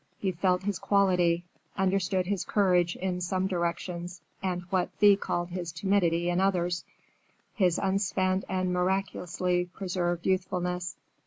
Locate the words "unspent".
7.77-8.43